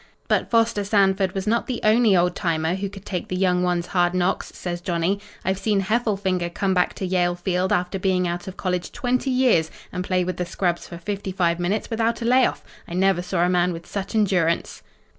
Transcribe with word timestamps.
"But 0.27 0.49
Foster 0.49 0.83
Sanford 0.83 1.33
was 1.35 1.45
not 1.45 1.67
the 1.67 1.79
only 1.83 2.17
old 2.17 2.35
timer 2.35 2.73
who 2.73 2.89
could 2.89 3.05
take 3.05 3.27
the 3.27 3.35
young 3.35 3.61
ones' 3.61 3.85
hard 3.85 4.15
knocks," 4.15 4.51
says 4.55 4.81
Johnny. 4.81 5.19
"I've 5.45 5.59
seen 5.59 5.81
Heffelfinger 5.81 6.49
come 6.49 6.73
back 6.73 6.95
to 6.95 7.05
Yale 7.05 7.35
Field 7.35 7.71
after 7.71 7.99
being 7.99 8.27
out 8.27 8.47
of 8.47 8.57
college 8.57 8.91
twenty 8.91 9.29
years 9.29 9.69
and 9.91 10.03
play 10.03 10.23
with 10.23 10.37
the 10.37 10.45
scrubs 10.47 10.87
for 10.87 10.97
fifty 10.97 11.31
five 11.31 11.59
minutes 11.59 11.91
without 11.91 12.19
a 12.23 12.25
layoff! 12.25 12.63
I 12.87 12.95
never 12.95 13.21
saw 13.21 13.45
a 13.45 13.47
man 13.49 13.73
with 13.73 13.85
such 13.85 14.15
endurance. 14.15 14.81